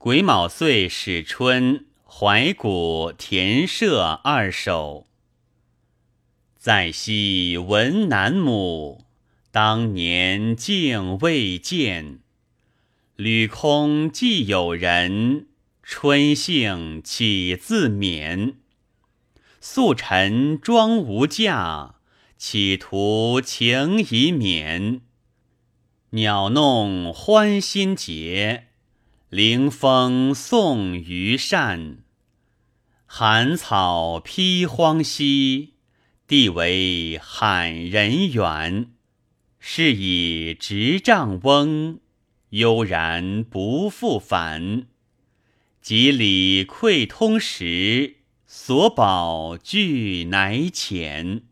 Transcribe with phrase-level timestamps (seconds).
[0.00, 5.08] 癸卯岁始春，怀古田舍二首。
[6.56, 9.04] 在昔闻南亩，
[9.50, 12.20] 当年竟未见。
[13.16, 15.48] 履空既有人，
[15.82, 18.54] 春兴岂自勉？
[19.60, 21.96] 素尘妆无价，
[22.36, 25.00] 企图情已免。
[26.10, 28.67] 鸟弄欢心结，
[29.30, 31.98] 凌风送余扇。
[33.04, 35.74] 寒草披荒兮。
[36.26, 38.90] 地为罕人远，
[39.58, 42.00] 是以执杖翁，
[42.50, 44.86] 悠然不复返。
[45.80, 48.16] 及礼溃通时，
[48.46, 51.44] 所保俱乃浅。